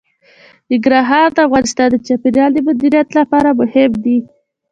[0.69, 4.17] ننګرهار د افغانستان د چاپیریال د مدیریت لپاره مهم دي.